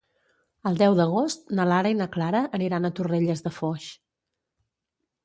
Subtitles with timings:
[0.69, 3.87] El deu d'agost na Lara i na Clara aniran a Torrelles de Foix.